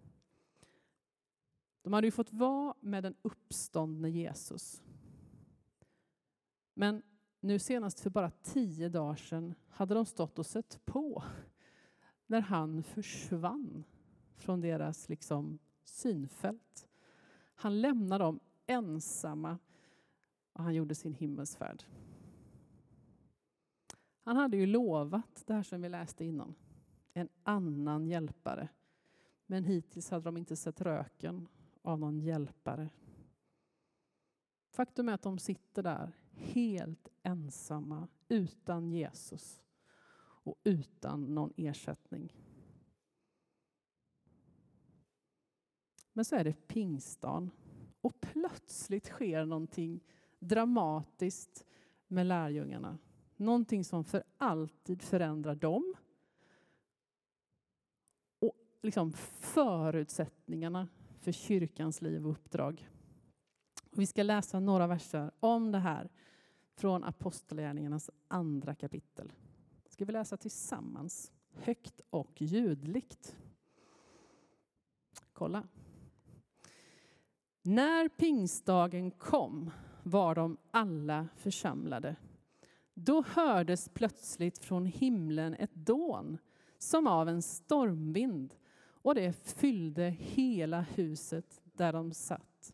De 1.82 1.94
hade 1.94 2.08
ju 2.08 2.12
fått 2.12 2.34
vara 2.34 2.74
med 2.80 3.04
den 3.04 3.16
uppståndne 3.22 4.10
Jesus. 4.10 4.84
Men 6.74 7.02
nu 7.40 7.60
senast 7.60 8.00
för 8.00 8.10
bara 8.10 8.32
tio 8.32 8.90
dagar 8.90 9.16
sedan 9.16 9.54
hade 9.70 9.94
de 9.94 10.06
stått 10.06 10.40
och 10.40 10.46
sett 10.46 10.86
på 10.86 11.24
när 12.26 12.42
han 12.42 12.84
försvann 12.84 13.84
från 14.36 14.62
deras 14.62 15.10
liksom 15.10 15.60
synfält. 15.84 16.90
Han 17.56 17.82
lämnar 17.82 18.20
dem 18.20 18.40
ensamma 18.66 19.58
och 20.58 20.64
han 20.64 20.76
gjorde 20.76 20.96
sin 20.96 21.14
himmelsfärd. 21.14 21.84
Han 24.20 24.36
hade 24.36 24.58
ju 24.58 24.66
lovat 24.66 25.44
det 25.48 25.54
här 25.54 25.64
som 25.64 25.82
vi 25.82 25.90
läste 25.90 26.26
innan, 26.26 26.56
en 27.14 27.30
annan 27.44 28.08
hjälpare. 28.08 28.70
Men 29.46 29.64
hittills 29.64 30.10
hade 30.10 30.24
de 30.24 30.38
inte 30.38 30.56
sett 30.56 30.82
röken 30.82 31.48
av 31.82 32.00
någon 32.00 32.20
hjälpare. 32.20 32.90
Faktum 34.70 35.10
är 35.10 35.14
att 35.14 35.22
de 35.22 35.40
sitter 35.40 35.84
där 35.84 36.12
helt 36.34 37.08
ensamma, 37.24 38.08
utan 38.28 38.90
Jesus 38.90 39.62
och 40.20 40.56
utan 40.64 41.36
någon 41.36 41.54
ersättning. 41.58 42.34
Men 46.14 46.26
så 46.26 46.36
är 46.36 46.44
det 46.44 46.68
pingstdagen 46.68 47.52
och 48.02 48.22
plötsligt 48.22 49.06
sker 49.06 49.46
någonting 49.46 50.04
dramatiskt 50.40 51.66
med 52.08 52.26
lärjungarna. 52.26 52.98
Någonting 53.36 53.84
som 53.84 54.04
för 54.04 54.24
alltid 54.38 55.02
förändrar 55.02 55.56
dem. 55.56 55.94
Och 58.40 58.56
liksom 58.82 59.14
förutsättningarna 59.40 60.88
för 61.20 61.32
kyrkans 61.32 62.02
liv 62.02 62.26
och 62.26 62.32
uppdrag. 62.32 62.90
Och 63.92 64.02
vi 64.02 64.06
ska 64.06 64.24
läsa 64.24 64.60
några 64.60 64.88
verser 64.88 65.32
om 65.40 65.72
det 65.72 65.80
här 65.80 66.10
från 66.76 67.04
Apostlagärningarnas 67.04 68.10
andra 68.28 68.76
kapitel. 68.76 69.32
Ska 69.90 70.06
vi 70.06 70.12
läsa 70.12 70.38
tillsammans, 70.38 71.32
högt 71.54 72.02
och 72.10 72.42
ljudligt. 72.42 73.38
Kolla. 75.34 75.68
När 77.62 78.08
pingstdagen 78.08 79.12
kom 79.12 79.72
var 80.08 80.36
de 80.36 80.58
alla 80.72 81.28
församlade. 81.36 82.16
Då 82.94 83.24
hördes 83.28 83.90
plötsligt 83.90 84.58
från 84.58 84.86
himlen 84.86 85.54
ett 85.54 85.76
dån 85.76 86.38
som 86.78 87.08
av 87.08 87.30
en 87.30 87.42
stormvind 87.42 88.56
och 89.02 89.16
det 89.16 89.34
fyllde 89.34 90.04
hela 90.20 90.82
huset 90.82 91.62
där 91.64 91.94
de 91.94 92.14
satt. 92.14 92.74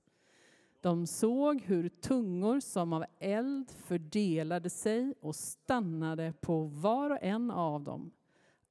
De 0.82 1.08
såg 1.08 1.62
hur 1.62 1.89
tungor 1.89 2.60
som 2.60 2.93
av 2.93 3.06
eld 3.19 3.72
fördelade 3.72 4.69
sig 4.69 5.13
och 5.22 5.36
stannade 5.36 6.34
på 6.41 6.63
var 6.63 7.10
och 7.10 7.17
en 7.22 7.52
av 7.52 7.84
dem. 7.84 8.12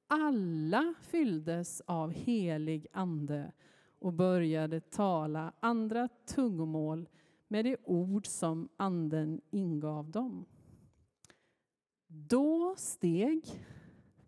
Alla 0.07 0.93
fylldes 1.01 1.81
av 1.81 2.11
helig 2.11 2.87
ande 2.91 3.51
och 3.99 4.13
började 4.13 4.79
tala 4.79 5.53
andra 5.59 6.09
tungomål 6.25 7.09
med 7.53 7.65
de 7.65 7.77
ord 7.83 8.27
som 8.27 8.69
anden 8.77 9.41
ingav 9.51 10.11
dem. 10.11 10.45
Då 12.07 12.75
steg, 12.77 13.65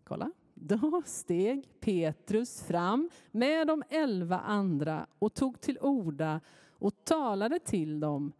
kolla, 0.04 0.30
då 0.54 1.02
steg 1.06 1.80
Petrus 1.80 2.62
fram 2.62 3.10
med 3.30 3.66
de 3.66 3.82
elva 3.90 4.38
andra 4.38 5.06
och 5.18 5.34
tog 5.34 5.60
till 5.60 5.78
orda 5.80 6.40
och 6.68 7.04
talade 7.04 7.58
till 7.58 8.00
dem. 8.00 8.32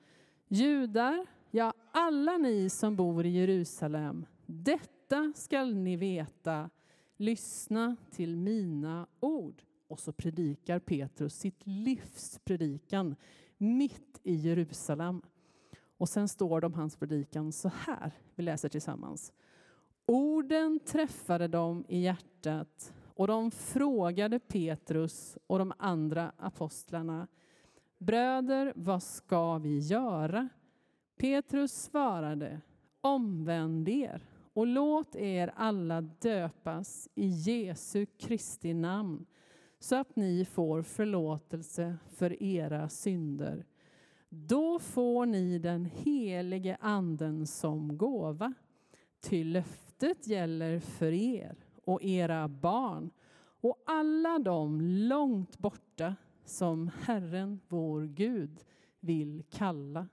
Judar, 0.48 1.26
ja 1.50 1.72
alla 1.90 2.38
ni 2.38 2.68
som 2.68 2.96
bor 2.96 3.26
i 3.26 3.30
Jerusalem, 3.30 4.26
detta 4.46 5.32
skall 5.36 5.74
ni 5.74 5.96
veta. 5.96 6.70
Lyssna 7.16 7.96
till 8.10 8.36
mina 8.36 9.06
ord. 9.20 9.62
Och 9.88 10.00
så 10.00 10.12
predikar 10.12 10.78
Petrus 10.78 11.34
sitt 11.34 11.66
livs 11.66 12.40
predikan 12.44 13.16
mitt 13.58 14.20
i 14.22 14.34
Jerusalem. 14.34 15.22
Och 15.98 16.08
sen 16.08 16.28
står 16.28 16.60
det 16.60 16.66
om 16.66 16.74
hans 16.74 16.96
predikan 16.96 17.52
så 17.52 17.70
här. 17.74 18.12
Vi 18.34 18.42
läser 18.42 18.68
tillsammans. 18.68 19.32
Orden 20.06 20.80
träffade 20.80 21.48
dem 21.48 21.84
i 21.88 21.98
hjärtat 21.98 22.92
och 23.14 23.26
de 23.26 23.50
frågade 23.50 24.38
Petrus 24.38 25.38
och 25.46 25.58
de 25.58 25.72
andra 25.78 26.32
apostlarna 26.38 27.28
Bröder, 27.98 28.72
vad 28.76 29.02
ska 29.02 29.58
vi 29.58 29.78
göra? 29.78 30.48
Petrus 31.16 31.82
svarade, 31.82 32.60
omvänd 33.00 33.88
er 33.88 34.22
och 34.52 34.66
låt 34.66 35.16
er 35.16 35.52
alla 35.56 36.00
döpas 36.00 37.08
i 37.14 37.26
Jesu 37.26 38.06
Kristi 38.06 38.74
namn 38.74 39.26
så 39.78 39.96
att 39.96 40.16
ni 40.16 40.44
får 40.44 40.82
förlåtelse 40.82 41.96
för 42.08 42.42
era 42.42 42.88
synder. 42.88 43.66
Då 44.28 44.78
får 44.78 45.26
ni 45.26 45.58
den 45.58 45.84
helige 45.84 46.76
anden 46.80 47.46
som 47.46 47.98
gåva, 47.98 48.54
ty 49.20 49.44
löftet 49.44 50.26
gäller 50.26 50.80
för 50.80 51.12
er 51.12 51.56
och 51.84 52.02
era 52.02 52.48
barn 52.48 53.10
och 53.60 53.82
alla 53.86 54.38
de 54.38 54.80
långt 54.80 55.58
borta 55.58 56.16
som 56.44 56.90
Herren, 57.02 57.60
vår 57.68 58.02
Gud, 58.02 58.64
vill 59.00 59.42
kalla. 59.50 60.08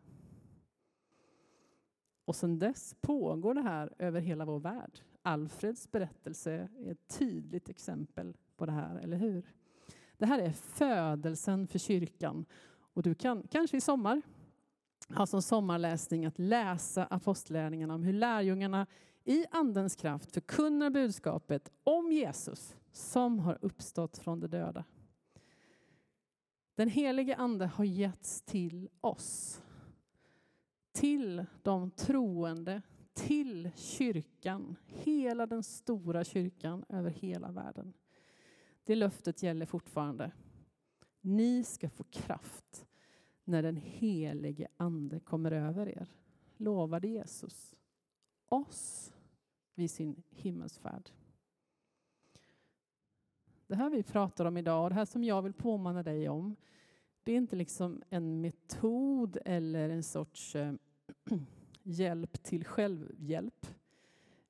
Och 2.26 2.36
sedan 2.36 2.60
dess 2.60 2.96
pågår 3.02 3.54
det 3.54 3.62
här 3.62 3.94
över 3.98 4.22
hela 4.22 4.46
vår 4.46 4.60
värld. 4.60 5.00
Alfreds 5.24 5.92
berättelse 5.92 6.70
är 6.80 6.92
ett 6.92 7.08
tydligt 7.08 7.70
exempel 7.70 8.38
på 8.58 8.66
det 8.66 8.72
här, 8.72 8.96
eller 8.96 9.18
hur? 9.18 9.44
Det 10.18 10.26
här 10.26 10.40
är 10.40 10.52
födelsen 10.52 11.68
för 11.68 11.80
kyrkan. 11.80 12.46
Och 12.94 13.04
du 13.04 13.16
kan 13.16 13.48
kanske 13.52 13.78
i 13.78 13.82
sommar 13.82 14.22
ha 15.10 15.26
som 15.26 15.42
sommarläsning 15.42 16.26
att 16.26 16.40
läsa 16.40 17.06
apostlärningarna 17.06 17.94
om 17.94 18.04
hur 18.04 18.14
lärjungarna 18.14 18.88
i 19.24 19.46
Andens 19.52 19.96
kraft 19.96 20.32
förkunnar 20.32 20.90
budskapet 20.90 21.72
om 21.84 22.12
Jesus 22.12 22.76
som 22.92 23.40
har 23.40 23.58
uppstått 23.62 24.18
från 24.18 24.40
de 24.40 24.48
döda. 24.48 24.84
Den 26.76 26.90
helige 26.90 27.36
Ande 27.36 27.66
har 27.66 27.86
getts 27.86 28.42
till 28.42 28.90
oss. 29.02 29.62
Till 30.92 31.46
de 31.64 31.92
troende, 31.92 32.82
till 33.14 33.72
kyrkan, 33.76 34.76
hela 34.86 35.46
den 35.46 35.64
stora 35.64 36.24
kyrkan 36.24 36.86
över 36.90 37.10
hela 37.10 37.52
världen. 37.52 37.94
Det 38.84 38.96
löftet 38.96 39.44
gäller 39.44 39.66
fortfarande. 39.66 40.32
Ni 41.22 41.64
ska 41.64 41.90
få 41.90 42.04
kraft 42.04 42.88
när 43.44 43.64
den 43.64 43.76
helige 43.76 44.68
Ande 44.78 45.20
kommer 45.20 45.52
över 45.52 45.90
er, 45.90 46.08
lovade 46.58 47.08
Jesus 47.08 47.76
oss 48.46 49.14
vid 49.76 49.92
sin 49.92 50.24
himmelsfärd. 50.30 51.10
Det 53.68 53.76
här 53.76 53.90
vi 53.90 54.04
pratar 54.04 54.46
om 54.46 54.58
idag 54.58 54.84
och 54.84 54.90
det 54.90 54.96
här 54.96 55.06
som 55.06 55.24
jag 55.24 55.42
vill 55.42 55.54
påminna 55.54 56.04
dig 56.04 56.30
om, 56.30 56.56
det 57.24 57.32
är 57.32 57.38
inte 57.38 57.56
liksom 57.56 58.04
en 58.10 58.42
metod 58.42 59.38
eller 59.46 59.90
en 59.90 60.04
sorts 60.04 60.56
eh, 60.56 60.74
hjälp 61.84 62.44
till 62.44 62.66
självhjälp. 62.66 63.68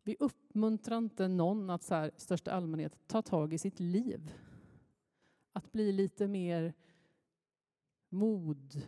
Vi 0.04 0.16
uppmuntrar 0.20 0.98
inte 0.98 1.28
någon 1.28 1.70
att 1.70 1.84
så 1.84 1.96
här, 1.96 2.12
i 2.18 2.20
största 2.20 2.52
allmänhet 2.52 3.08
ta 3.08 3.22
tag 3.22 3.54
i 3.54 3.58
sitt 3.58 3.80
liv. 3.80 4.34
Att 5.54 5.72
bli 5.72 5.92
lite 5.92 6.28
mer 6.28 6.74
modfull, 8.10 8.82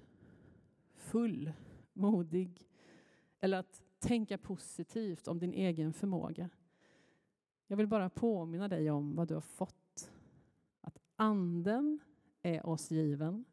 modig. 1.93 2.67
Eller 3.39 3.57
att 3.57 3.83
tänka 3.99 4.37
positivt 4.37 5.27
om 5.27 5.39
din 5.39 5.53
egen 5.53 5.93
förmåga. 5.93 6.49
Jag 7.67 7.77
vill 7.77 7.87
bara 7.87 8.09
påminna 8.09 8.67
dig 8.67 8.91
om 8.91 9.15
vad 9.15 9.27
du 9.27 9.33
har 9.33 9.41
fått. 9.41 10.11
Att 10.81 10.99
anden 11.15 11.99
är 12.41 12.65
oss 12.65 12.91
given. 12.91 13.45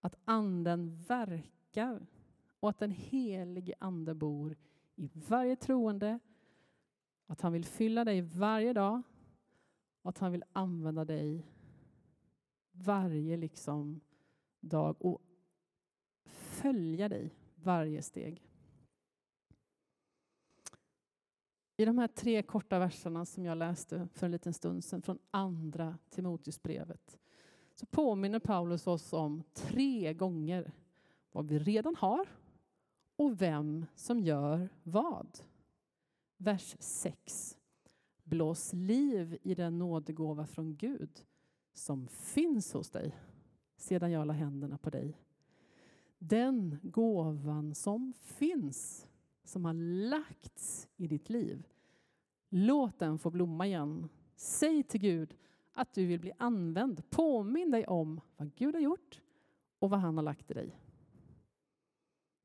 Att 0.00 0.16
anden 0.24 0.96
verkar 0.96 2.06
och 2.62 2.70
att 2.70 2.78
den 2.78 2.90
helige 2.90 3.74
ande 3.78 4.14
bor 4.14 4.56
i 4.94 5.10
varje 5.28 5.56
troende. 5.56 6.18
Att 7.26 7.40
han 7.40 7.52
vill 7.52 7.64
fylla 7.64 8.04
dig 8.04 8.20
varje 8.20 8.72
dag 8.72 9.02
och 10.02 10.08
att 10.08 10.18
han 10.18 10.32
vill 10.32 10.44
använda 10.52 11.04
dig 11.04 11.46
varje 12.72 13.36
liksom 13.36 14.00
dag 14.60 14.96
och 14.98 15.22
följa 16.24 17.08
dig 17.08 17.34
varje 17.54 18.02
steg. 18.02 18.42
I 21.76 21.84
de 21.84 21.98
här 21.98 22.08
tre 22.08 22.42
korta 22.42 22.78
verserna 22.78 23.24
som 23.24 23.44
jag 23.44 23.58
läste 23.58 24.08
för 24.14 24.26
en 24.26 24.32
liten 24.32 24.54
stund 24.54 24.84
sedan 24.84 25.02
från 25.02 25.18
andra 25.30 25.98
Timoteusbrevet 26.10 27.18
så 27.74 27.86
påminner 27.86 28.38
Paulus 28.38 28.86
oss 28.86 29.12
om 29.12 29.42
tre 29.54 30.14
gånger 30.14 30.72
vad 31.32 31.48
vi 31.48 31.58
redan 31.58 31.96
har 31.96 32.41
och 33.16 33.42
vem 33.42 33.86
som 33.94 34.20
gör 34.20 34.68
vad. 34.82 35.38
Vers 36.36 36.76
6. 36.78 37.58
Blås 38.24 38.72
liv 38.72 39.38
i 39.42 39.54
den 39.54 39.78
nådegåva 39.78 40.46
från 40.46 40.76
Gud 40.76 41.24
som 41.72 42.08
finns 42.08 42.72
hos 42.72 42.90
dig 42.90 43.16
sedan 43.76 44.10
jag 44.10 44.26
la 44.26 44.32
händerna 44.32 44.78
på 44.78 44.90
dig. 44.90 45.18
Den 46.18 46.78
gåvan 46.82 47.74
som 47.74 48.12
finns, 48.12 49.08
som 49.44 49.64
har 49.64 49.74
lagts 50.08 50.88
i 50.96 51.06
ditt 51.06 51.30
liv. 51.30 51.66
Låt 52.48 52.98
den 52.98 53.18
få 53.18 53.30
blomma 53.30 53.66
igen. 53.66 54.08
Säg 54.36 54.82
till 54.82 55.00
Gud 55.00 55.36
att 55.72 55.92
du 55.92 56.06
vill 56.06 56.20
bli 56.20 56.32
använd. 56.38 57.10
Påminn 57.10 57.70
dig 57.70 57.86
om 57.86 58.20
vad 58.36 58.54
Gud 58.54 58.74
har 58.74 58.82
gjort 58.82 59.20
och 59.78 59.90
vad 59.90 60.00
han 60.00 60.16
har 60.16 60.24
lagt 60.24 60.50
i 60.50 60.54
dig. 60.54 60.78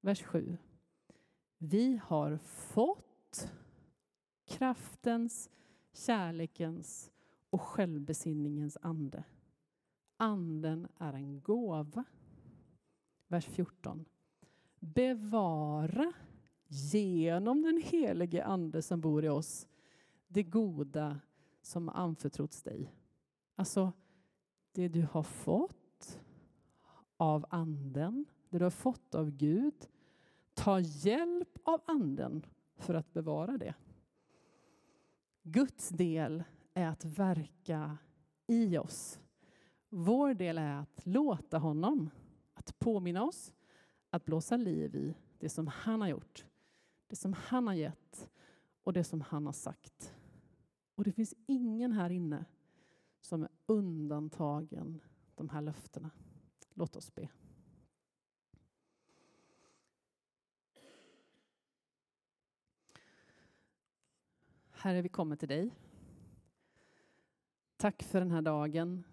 Vers 0.08 0.24
7. 0.24 0.58
Vi 1.58 2.00
har 2.04 2.38
fått 2.38 3.54
kraftens, 4.46 5.50
kärlekens 5.94 7.12
och 7.50 7.62
självbesinningens 7.62 8.78
ande. 8.82 9.24
Anden 10.18 10.88
är 10.98 11.14
en 11.14 11.42
gåva. 11.42 12.04
Vers 13.28 13.46
14. 13.46 14.06
Bevara 14.80 16.14
genom 16.68 17.62
den 17.62 17.82
helige 17.86 18.46
Ande 18.46 18.82
som 18.82 19.02
bor 19.02 19.26
i 19.26 19.30
oss 19.30 19.68
det 20.28 20.44
goda 20.44 21.20
som 21.62 21.90
anförtrotts 21.90 22.64
dig. 22.64 22.94
Alltså, 23.56 23.92
det 24.72 24.88
du 24.88 25.08
har 25.12 25.24
fått 25.24 26.20
av 27.18 27.46
Anden, 27.50 28.26
det 28.50 28.58
du 28.58 28.66
har 28.66 28.70
fått 28.70 29.16
av 29.16 29.32
Gud. 29.32 29.88
Ta 30.58 30.80
hjälp 30.80 31.58
av 31.64 31.82
Anden 31.86 32.46
för 32.78 32.94
att 32.94 33.14
bevara 33.14 33.58
det. 33.58 33.74
Guds 35.44 35.90
del 35.90 36.44
är 36.74 36.88
att 36.88 37.06
verka 37.06 37.98
i 38.48 38.78
oss. 38.78 39.20
Vår 39.90 40.34
del 40.34 40.58
är 40.58 40.76
att 40.76 41.02
låta 41.06 41.58
honom, 41.58 42.10
att 42.54 42.80
påminna 42.80 43.24
oss, 43.24 43.54
att 44.10 44.26
blåsa 44.26 44.58
liv 44.58 44.96
i 44.96 45.16
det 45.40 45.50
som 45.50 45.68
han 45.68 46.02
har 46.02 46.08
gjort, 46.08 46.46
det 47.08 47.16
som 47.16 47.34
han 47.34 47.68
har 47.68 47.74
gett 47.74 48.30
och 48.84 48.94
det 48.94 49.04
som 49.04 49.22
han 49.22 49.46
har 49.46 49.54
sagt. 49.54 50.14
Och 50.96 51.04
det 51.04 51.12
finns 51.12 51.34
ingen 51.46 51.92
här 51.92 52.10
inne 52.10 52.46
som 53.22 53.44
är 53.44 53.50
undantagen 53.66 55.02
de 55.36 55.50
här 55.50 55.62
löftena. 55.62 56.10
Låt 56.74 56.96
oss 56.96 57.16
be. 57.16 57.30
Herre, 64.88 65.02
vi 65.02 65.10
kommer 65.10 65.36
till 65.36 65.48
dig. 65.48 65.72
Tack 67.78 68.04
för 68.04 68.20
den 68.20 68.32
här 68.32 68.42
dagen. 68.42 69.04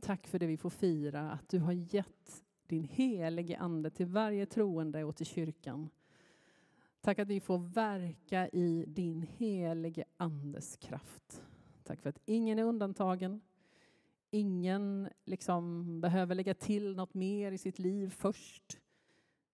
Tack 0.00 0.26
för 0.26 0.38
det 0.38 0.46
vi 0.46 0.56
får 0.56 0.70
fira, 0.70 1.30
att 1.30 1.48
du 1.48 1.58
har 1.58 1.72
gett 1.72 2.44
din 2.66 2.84
helige 2.84 3.58
Ande 3.58 3.90
till 3.90 4.06
varje 4.06 4.46
troende 4.46 5.04
och 5.04 5.16
till 5.16 5.26
kyrkan. 5.26 5.88
Tack 7.00 7.18
att 7.18 7.28
vi 7.28 7.40
får 7.40 7.58
verka 7.58 8.48
i 8.48 8.84
din 8.88 9.22
helige 9.22 10.04
Andes 10.16 10.76
kraft. 10.76 11.42
Tack 11.84 12.00
för 12.00 12.10
att 12.10 12.20
ingen 12.24 12.58
är 12.58 12.64
undantagen. 12.64 13.40
Ingen 14.30 15.08
liksom 15.24 16.00
behöver 16.00 16.34
lägga 16.34 16.54
till 16.54 16.96
något 16.96 17.14
mer 17.14 17.52
i 17.52 17.58
sitt 17.58 17.78
liv 17.78 18.10
först. 18.10 18.80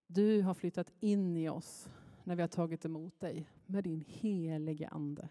Du 0.07 0.43
har 0.43 0.55
flyttat 0.55 0.93
in 1.01 1.37
i 1.37 1.49
oss 1.49 1.89
när 2.25 2.37
vi 2.37 2.43
har 2.43 2.49
tagit 2.49 2.85
emot 2.85 3.21
dig 3.21 3.47
med 3.67 3.85
din 3.85 4.05
helige 4.07 4.89
Ande. 4.89 5.29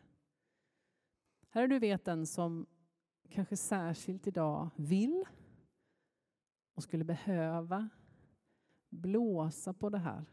Herre, 1.57 1.67
du 1.67 1.79
vet 1.79 2.05
den 2.05 2.25
som 2.27 2.65
kanske 3.29 3.57
särskilt 3.57 4.27
idag 4.27 4.69
vill 4.75 5.23
och 6.73 6.83
skulle 6.83 7.03
behöva 7.03 7.89
blåsa 8.89 9.73
på 9.73 9.89
det 9.89 9.97
här 9.97 10.25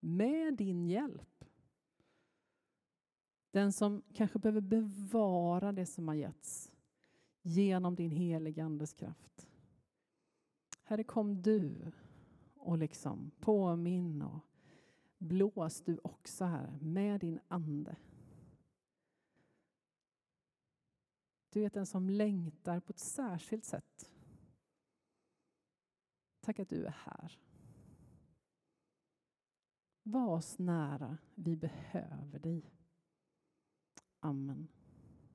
med 0.00 0.56
din 0.56 0.86
hjälp. 0.86 1.44
Den 3.50 3.72
som 3.72 4.02
kanske 4.14 4.38
behöver 4.38 4.60
bevara 4.60 5.72
det 5.72 5.86
som 5.86 6.08
har 6.08 6.14
getts 6.14 6.72
genom 7.42 7.94
din 7.94 8.10
heliga 8.10 8.64
Andes 8.64 8.92
kraft. 8.92 9.48
Herre, 10.82 11.04
kom 11.04 11.42
du 11.42 11.92
och 12.54 12.78
liksom 12.78 13.30
påminn 13.40 14.22
och 14.22 14.40
blås 15.18 15.82
du 15.82 15.98
också 16.02 16.44
här 16.44 16.78
med 16.80 17.20
din 17.20 17.40
ande. 17.48 17.96
Du 21.56 21.64
är 21.64 21.70
den 21.70 21.86
som 21.86 22.10
längtar 22.10 22.80
på 22.80 22.90
ett 22.90 22.98
särskilt 22.98 23.64
sätt. 23.64 24.10
Tack 26.40 26.58
att 26.58 26.68
du 26.68 26.84
är 26.84 26.96
här. 27.04 27.38
Var 30.02 30.28
oss 30.28 30.58
nära, 30.58 31.18
vi 31.34 31.56
behöver 31.56 32.38
dig. 32.38 32.72
Amen. 34.20 34.68